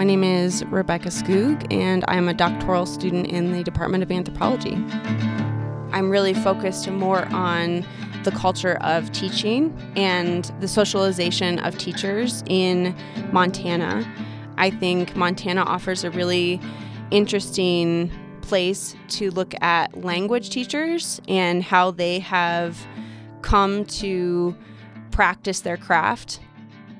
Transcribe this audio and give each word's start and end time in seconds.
My 0.00 0.04
name 0.04 0.24
is 0.24 0.64
Rebecca 0.64 1.10
Skoog, 1.10 1.70
and 1.70 2.06
I'm 2.08 2.26
a 2.26 2.32
doctoral 2.32 2.86
student 2.86 3.26
in 3.26 3.52
the 3.52 3.62
Department 3.62 4.02
of 4.02 4.10
Anthropology. 4.10 4.82
I'm 5.92 6.08
really 6.08 6.32
focused 6.32 6.90
more 6.90 7.26
on 7.34 7.86
the 8.24 8.30
culture 8.30 8.78
of 8.80 9.12
teaching 9.12 9.78
and 9.96 10.50
the 10.60 10.68
socialization 10.68 11.58
of 11.58 11.76
teachers 11.76 12.42
in 12.46 12.96
Montana. 13.30 14.10
I 14.56 14.70
think 14.70 15.16
Montana 15.16 15.64
offers 15.64 16.02
a 16.02 16.10
really 16.10 16.62
interesting 17.10 18.10
place 18.40 18.96
to 19.08 19.30
look 19.30 19.52
at 19.62 20.02
language 20.02 20.48
teachers 20.48 21.20
and 21.28 21.62
how 21.62 21.90
they 21.90 22.20
have 22.20 22.86
come 23.42 23.84
to 23.84 24.56
practice 25.10 25.60
their 25.60 25.76
craft. 25.76 26.40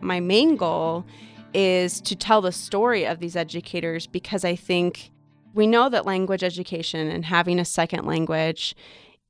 My 0.00 0.18
main 0.18 0.56
goal 0.56 1.06
is 1.54 2.00
to 2.02 2.16
tell 2.16 2.40
the 2.40 2.52
story 2.52 3.04
of 3.06 3.20
these 3.20 3.36
educators 3.36 4.06
because 4.06 4.44
I 4.44 4.56
think 4.56 5.10
we 5.54 5.66
know 5.66 5.88
that 5.88 6.06
language 6.06 6.44
education 6.44 7.08
and 7.08 7.24
having 7.24 7.58
a 7.58 7.64
second 7.64 8.04
language 8.04 8.76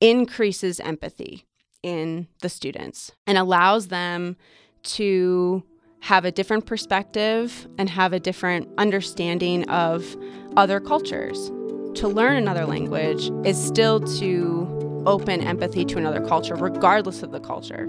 increases 0.01 0.81
empathy 0.81 1.45
in 1.83 2.27
the 2.43 2.49
students 2.49 3.13
and 3.27 3.39
allows 3.39 3.89
them 3.89 4.37
to 4.83 5.63
have 6.01 6.25
a 6.25 6.31
different 6.31 6.67
perspective 6.67 7.69
and 7.79 7.91
have 7.91 8.13
a 8.13 8.21
different 8.21 8.69
understanding 8.79 9.69
of 9.69 10.17
other 10.57 10.81
cultures. 10.81 11.49
To 11.95 12.09
learn 12.09 12.37
another 12.37 12.67
language 12.67 13.31
is 13.45 13.63
still 13.63 14.01
to 14.19 15.03
open 15.07 15.41
empathy 15.41 15.85
to 15.87 15.99
another 15.99 16.21
culture, 16.21 16.55
regardless 16.55 17.23
of 17.23 17.33
the 17.33 17.41
culture. 17.41 17.89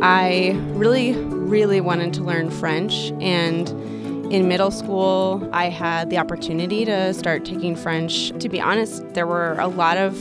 I 0.00 0.50
really, 0.74 1.12
really 1.12 1.80
wanted 1.80 2.14
to 2.14 2.22
learn 2.22 2.50
French. 2.50 3.10
And 3.20 3.68
in 4.32 4.46
middle 4.46 4.70
school, 4.70 5.48
I 5.52 5.70
had 5.70 6.10
the 6.10 6.18
opportunity 6.18 6.84
to 6.84 7.12
start 7.14 7.44
taking 7.44 7.74
French. 7.74 8.30
To 8.38 8.48
be 8.48 8.60
honest, 8.60 9.02
there 9.14 9.26
were 9.26 9.54
a 9.58 9.66
lot 9.66 9.96
of 9.96 10.14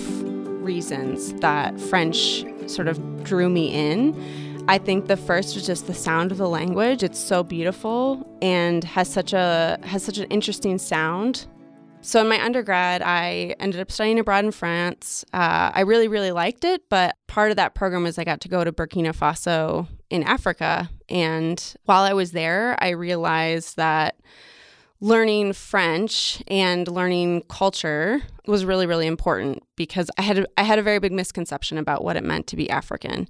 reasons 0.64 1.34
that 1.42 1.80
French 1.80 2.44
sort 2.66 2.88
of 2.88 3.24
drew 3.24 3.50
me 3.50 3.72
in. 3.74 4.66
I 4.68 4.78
think 4.78 5.08
the 5.08 5.16
first 5.16 5.56
was 5.56 5.66
just 5.66 5.88
the 5.88 5.94
sound 5.94 6.32
of 6.32 6.38
the 6.40 6.50
language. 6.50 7.04
It's 7.04 7.20
so 7.20 7.44
beautiful 7.44 8.28
and 8.42 8.84
has 8.84 9.08
such 9.08 9.32
a 9.32 9.80
has 9.84 10.04
such 10.04 10.18
an 10.18 10.26
interesting 10.26 10.78
sound 10.78 11.48
so 12.08 12.22
in 12.22 12.30
my 12.30 12.42
undergrad, 12.42 13.02
I 13.02 13.54
ended 13.60 13.82
up 13.82 13.92
studying 13.92 14.18
abroad 14.18 14.46
in 14.46 14.52
France. 14.52 15.26
Uh, 15.34 15.72
I 15.74 15.82
really, 15.82 16.08
really 16.08 16.32
liked 16.32 16.64
it, 16.64 16.84
but 16.88 17.18
part 17.28 17.52
of 17.52 17.58
that 17.58 17.76
program 17.76 18.04
was 18.04 18.18
I 18.18 18.24
got 18.24 18.40
to 18.42 18.48
go 18.48 18.64
to 18.64 18.72
Burkina 18.72 19.14
Faso 19.14 19.90
in 20.10 20.24
Africa. 20.24 20.90
And 21.10 21.62
while 21.84 22.04
I 22.04 22.14
was 22.14 22.32
there, 22.32 22.82
I 22.82 22.92
realized 22.92 23.76
that 23.76 24.16
learning 25.02 25.52
French 25.52 26.42
and 26.48 26.88
learning 26.88 27.44
culture 27.50 28.22
was 28.46 28.64
really, 28.64 28.86
really 28.86 29.06
important 29.06 29.62
because 29.76 30.10
I 30.18 30.22
had 30.22 30.46
I 30.56 30.64
had 30.64 30.80
a 30.80 30.84
very 30.84 31.00
big 31.00 31.12
misconception 31.12 31.78
about 31.78 32.06
what 32.06 32.16
it 32.16 32.24
meant 32.24 32.48
to 32.48 32.56
be 32.56 32.70
African. 32.70 33.28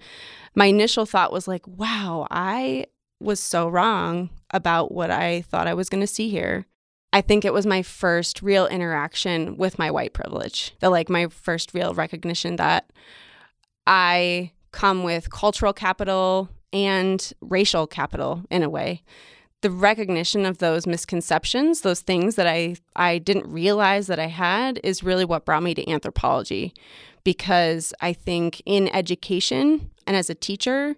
My 0.53 0.67
initial 0.67 1.07
thought 1.07 1.33
was 1.33 1.47
like, 1.47 1.67
wow, 1.67 2.27
I 2.29 2.85
was 3.19 3.39
so 3.39 3.69
wrong 3.69 4.29
about 4.51 4.91
what 4.91 5.09
I 5.09 5.41
thought 5.41 5.65
I 5.65 5.73
was 5.73 5.89
going 5.89 6.01
to 6.01 6.07
see 6.07 6.29
here. 6.29 6.67
I 7.17 7.21
think 7.21 7.45
it 7.45 7.53
was 7.53 7.65
my 7.65 7.81
first 7.81 8.43
real 8.43 8.67
interaction 8.67 9.57
with 9.57 9.79
my 9.79 9.89
white 9.89 10.13
privilege. 10.13 10.75
The 10.81 10.91
like 10.91 11.09
my 11.09 11.25
first 11.29 11.73
real 11.73 11.95
recognition 11.95 12.57
that 12.57 12.91
I 13.87 14.51
come 14.71 15.01
with 15.01 15.31
cultural 15.31 15.73
capital 15.73 16.47
and 16.71 17.33
racial 17.41 17.87
capital 17.87 18.43
in 18.51 18.61
a 18.61 18.69
way. 18.69 19.01
The 19.61 19.71
recognition 19.71 20.45
of 20.45 20.59
those 20.59 20.85
misconceptions, 20.85 21.81
those 21.81 22.01
things 22.01 22.35
that 22.35 22.45
I 22.45 22.75
I 22.95 23.17
didn't 23.17 23.51
realize 23.51 24.05
that 24.05 24.19
I 24.19 24.27
had 24.27 24.79
is 24.83 25.01
really 25.01 25.25
what 25.25 25.43
brought 25.43 25.63
me 25.63 25.73
to 25.73 25.89
anthropology 25.89 26.71
because 27.23 27.95
I 27.99 28.13
think 28.13 28.61
in 28.63 28.89
education 28.89 29.89
and 30.05 30.15
as 30.15 30.29
a 30.29 30.35
teacher, 30.35 30.95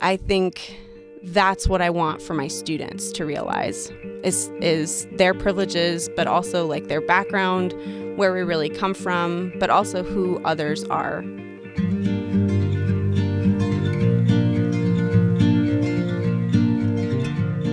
I 0.00 0.16
think 0.16 0.76
that's 1.22 1.68
what 1.68 1.80
I 1.80 1.90
want 1.90 2.22
for 2.22 2.34
my 2.34 2.48
students 2.48 3.12
to 3.12 3.24
realize 3.24 3.90
is 4.22 4.48
is 4.60 5.06
their 5.12 5.34
privileges 5.34 6.08
but 6.16 6.26
also 6.26 6.66
like 6.66 6.88
their 6.88 7.00
background, 7.00 7.74
where 8.16 8.32
we 8.32 8.40
really 8.40 8.68
come 8.68 8.94
from, 8.94 9.52
but 9.58 9.70
also 9.70 10.02
who 10.02 10.42
others 10.44 10.84
are. 10.84 11.24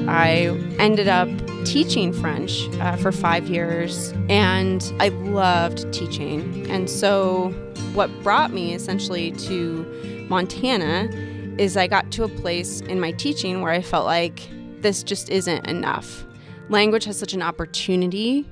I 0.08 0.48
ended 0.80 1.08
up 1.08 1.28
teaching 1.66 2.14
French 2.14 2.70
uh, 2.80 2.96
for 2.96 3.12
five 3.12 3.48
years 3.48 4.14
and 4.30 4.94
I 5.00 5.10
loved 5.10 5.92
teaching. 5.92 6.70
And 6.70 6.90
so, 6.90 7.50
what 7.94 8.10
brought 8.24 8.52
me 8.52 8.74
essentially 8.74 9.32
to 9.32 10.26
Montana 10.30 11.10
is 11.58 11.78
I 11.78 11.88
got 11.88 12.12
to 12.14 12.24
a 12.24 12.28
place 12.28 12.82
in 12.82 13.00
my 13.00 13.12
teaching 13.12 13.62
where 13.62 13.72
I 13.72 13.82
felt 13.82 14.06
like 14.06 14.50
this 14.82 15.04
just 15.04 15.30
isn't 15.30 15.68
enough. 15.68 16.26
Language 16.70 17.06
has 17.06 17.18
such 17.18 17.34
an 17.34 17.42
opportunity 17.42 18.46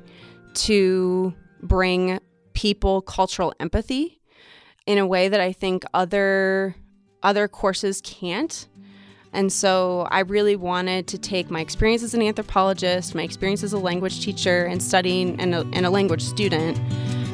to 0.53 1.33
bring 1.61 2.19
people 2.53 3.01
cultural 3.01 3.53
empathy 3.59 4.21
in 4.85 4.97
a 4.97 5.07
way 5.07 5.29
that 5.29 5.39
I 5.39 5.51
think 5.53 5.83
other 5.93 6.75
other 7.23 7.47
courses 7.47 8.01
can't. 8.01 8.67
And 9.31 9.51
so 9.51 10.07
I 10.11 10.19
really 10.19 10.55
wanted 10.55 11.07
to 11.07 11.17
take 11.17 11.49
my 11.49 11.61
experience 11.61 12.03
as 12.03 12.13
an 12.13 12.21
anthropologist, 12.21 13.15
my 13.15 13.23
experience 13.23 13.63
as 13.63 13.73
a 13.73 13.79
language 13.79 14.23
teacher 14.23 14.65
and 14.65 14.83
studying 14.83 15.39
and 15.39 15.55
a, 15.55 15.61
and 15.73 15.85
a 15.85 15.89
language 15.89 16.21
student 16.21 16.77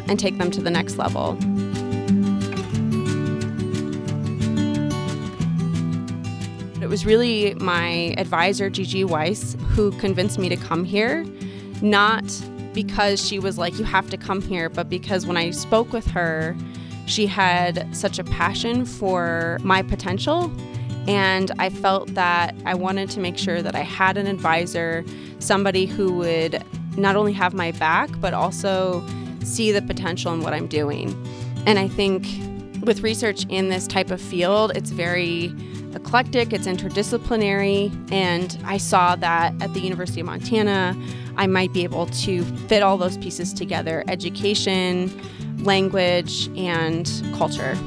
and 0.08 0.20
take 0.20 0.38
them 0.38 0.52
to 0.52 0.62
the 0.62 0.70
next 0.70 0.98
level. 0.98 1.38
It 6.90 6.92
was 6.92 7.06
really 7.06 7.54
my 7.54 8.16
advisor, 8.18 8.68
Gigi 8.72 9.04
Weiss, 9.04 9.56
who 9.76 9.92
convinced 10.00 10.40
me 10.40 10.50
to 10.50 10.56
come 10.56 10.84
here, 10.84 11.24
not 11.84 12.24
because 12.74 13.24
she 13.24 13.38
was 13.38 13.60
like, 13.60 13.78
you 13.78 13.86
have 13.86 14.10
to 14.10 14.18
come 14.18 14.42
here, 14.42 14.70
but 14.70 14.90
because 14.90 15.28
when 15.28 15.38
I 15.38 15.52
spoke 15.52 15.94
with 15.94 16.08
her, 16.08 16.58
she 17.06 17.28
had 17.28 17.88
such 17.96 18.18
a 18.18 18.24
passion 18.24 18.86
for 18.86 19.60
my 19.62 19.84
potential. 19.84 20.52
And 21.08 21.52
I 21.60 21.70
felt 21.70 22.16
that 22.16 22.56
I 22.66 22.74
wanted 22.74 23.12
to 23.12 23.20
make 23.20 23.38
sure 23.38 23.62
that 23.62 23.76
I 23.76 23.82
had 23.82 24.18
an 24.18 24.26
advisor, 24.26 25.06
somebody 25.38 25.86
who 25.86 26.14
would 26.14 26.64
not 26.98 27.16
only 27.16 27.34
have 27.34 27.54
my 27.54 27.72
back, 27.74 28.10
but 28.20 28.34
also 28.34 29.06
see 29.44 29.72
the 29.72 29.84
potential 29.84 30.34
in 30.34 30.42
what 30.42 30.56
I'm 30.56 30.66
doing. 30.66 31.14
And 31.68 31.78
I 31.78 31.88
think 31.88 32.26
with 32.84 33.02
research 33.02 33.46
in 33.48 33.70
this 33.70 33.86
type 33.86 34.10
of 34.10 34.20
field, 34.20 34.72
it's 34.76 34.90
very 34.90 35.54
eclectic, 35.96 36.54
it's 36.54 36.68
interdisciplinary, 36.68 37.92
and 38.12 38.58
I 38.66 38.78
saw 38.78 39.16
that 39.16 39.54
at 39.62 39.74
the 39.74 39.80
University 39.80 40.22
of 40.22 40.28
Montana, 40.28 40.96
I 41.38 41.48
might 41.48 41.74
be 41.74 41.84
able 41.84 42.06
to 42.08 42.44
fit 42.68 42.84
all 42.84 42.98
those 42.98 43.18
pieces 43.18 43.54
together 43.54 44.04
education, 44.08 45.12
language, 45.64 46.50
and 46.58 47.10
culture. 47.36 47.78